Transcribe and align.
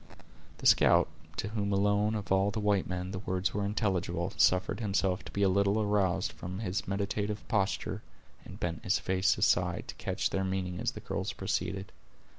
The 0.57 0.65
scout, 0.65 1.09
to 1.37 1.49
whom 1.49 1.71
alone, 1.71 2.15
of 2.15 2.31
all 2.31 2.49
the 2.49 2.59
white 2.59 2.87
men, 2.87 3.11
the 3.11 3.19
words 3.19 3.53
were 3.53 3.63
intelligible, 3.63 4.33
suffered 4.35 4.79
himself 4.79 5.23
to 5.25 5.31
be 5.31 5.43
a 5.43 5.47
little 5.47 5.79
aroused 5.79 6.31
from 6.31 6.57
his 6.57 6.87
meditative 6.87 7.47
posture, 7.47 8.01
and 8.43 8.59
bent 8.59 8.83
his 8.83 8.97
face 8.97 9.37
aside, 9.37 9.87
to 9.89 9.95
catch 9.97 10.31
their 10.31 10.43
meaning, 10.43 10.79
as 10.79 10.93
the 10.93 11.01
girls 11.01 11.33
proceeded. 11.33 11.91